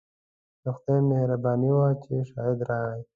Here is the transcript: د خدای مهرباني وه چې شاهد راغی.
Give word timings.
د 0.63 0.65
خدای 0.77 1.01
مهرباني 1.11 1.69
وه 1.77 1.87
چې 2.03 2.13
شاهد 2.29 2.59
راغی. 2.69 3.01